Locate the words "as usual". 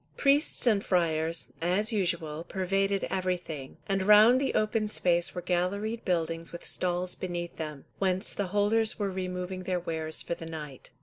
1.61-2.43